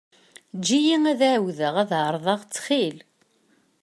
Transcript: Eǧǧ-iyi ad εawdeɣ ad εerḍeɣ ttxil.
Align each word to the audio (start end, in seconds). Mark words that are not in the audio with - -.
Eǧǧ-iyi 0.55 0.97
ad 1.11 1.21
εawdeɣ 1.31 1.73
ad 1.83 1.91
εerḍeɣ 1.99 2.39
ttxil. 2.43 2.97